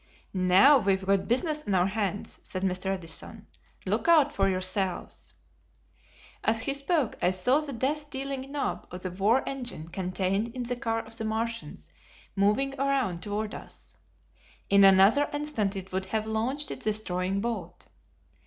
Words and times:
"Now 0.33 0.79
we've 0.79 1.05
got 1.05 1.27
business 1.27 1.61
on 1.67 1.75
our 1.75 1.85
hands," 1.85 2.39
said 2.41 2.63
Mr. 2.63 2.87
Edison. 2.87 3.45
"Look 3.85 4.07
out 4.07 4.33
for 4.33 4.49
yourselves." 4.49 5.35
As 6.43 6.61
he 6.63 6.73
spoke, 6.73 7.15
I 7.21 7.29
saw 7.29 7.59
the 7.61 7.71
death 7.71 8.09
dealing 8.09 8.51
knob 8.51 8.87
of 8.89 9.03
the 9.03 9.11
war 9.11 9.47
engine 9.47 9.89
contained 9.89 10.55
in 10.55 10.63
the 10.63 10.75
car 10.75 11.01
of 11.05 11.17
the 11.19 11.23
Martians 11.25 11.91
moving 12.35 12.73
around 12.79 13.21
toward 13.21 13.53
us. 13.53 13.95
In 14.71 14.83
another 14.83 15.29
instant 15.33 15.75
it 15.75 15.91
would 15.91 16.07
have 16.07 16.25
launched 16.25 16.71
its 16.71 16.85
destroying 16.85 17.39
bolt. 17.39 17.85